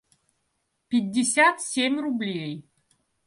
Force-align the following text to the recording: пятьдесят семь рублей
пятьдесят 0.89 1.61
семь 1.61 1.97
рублей 2.01 2.53